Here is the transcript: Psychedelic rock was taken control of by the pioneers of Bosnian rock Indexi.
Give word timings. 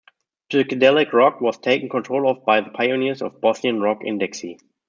Psychedelic 0.49 1.13
rock 1.13 1.41
was 1.41 1.59
taken 1.59 1.87
control 1.87 2.27
of 2.27 2.43
by 2.43 2.59
the 2.59 2.71
pioneers 2.71 3.21
of 3.21 3.39
Bosnian 3.39 3.81
rock 3.81 4.01
Indexi. 4.01 4.57